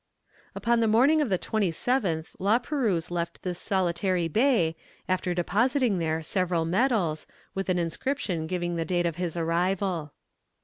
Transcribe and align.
Upon 0.55 0.79
the 0.79 0.87
morning 0.87 1.21
of 1.21 1.29
the 1.29 1.37
27th 1.37 2.35
La 2.39 2.57
Perouse 2.57 3.11
left 3.11 3.43
this 3.43 3.59
solitary 3.59 4.27
bay, 4.27 4.75
after 5.07 5.35
depositing 5.35 5.99
there 5.99 6.23
several 6.23 6.65
medals, 6.65 7.27
with 7.53 7.69
an 7.69 7.77
inscription 7.77 8.47
giving 8.47 8.77
the 8.77 8.83
date 8.83 9.05
of 9.05 9.17
his 9.17 9.37
arrival. 9.37 10.13